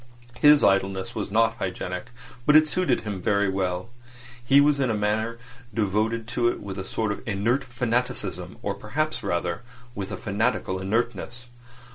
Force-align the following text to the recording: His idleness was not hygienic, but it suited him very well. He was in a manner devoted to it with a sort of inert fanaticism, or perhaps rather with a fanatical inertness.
His 0.39 0.63
idleness 0.63 1.13
was 1.13 1.29
not 1.29 1.57
hygienic, 1.57 2.07
but 2.47 2.55
it 2.55 2.67
suited 2.67 3.01
him 3.01 3.21
very 3.21 3.47
well. 3.47 3.91
He 4.43 4.59
was 4.59 4.79
in 4.79 4.89
a 4.89 4.95
manner 4.95 5.37
devoted 5.71 6.27
to 6.29 6.47
it 6.47 6.59
with 6.59 6.79
a 6.79 6.83
sort 6.83 7.11
of 7.11 7.21
inert 7.27 7.63
fanaticism, 7.63 8.57
or 8.63 8.73
perhaps 8.73 9.21
rather 9.21 9.61
with 9.93 10.11
a 10.11 10.17
fanatical 10.17 10.79
inertness. 10.79 11.49